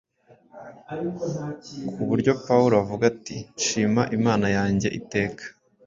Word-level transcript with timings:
ku 1.93 2.01
buryo 2.09 2.31
Pawulo 2.45 2.75
avuga 2.83 3.03
ati, 3.11 3.35
“Nshima 3.57 4.01
Imana 4.17 4.47
yanjye 4.57 4.87
iteka, 4.99 5.43